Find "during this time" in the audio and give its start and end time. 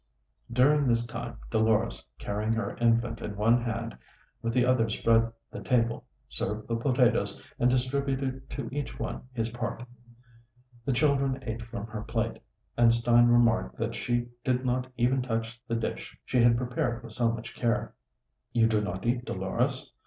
0.51-1.37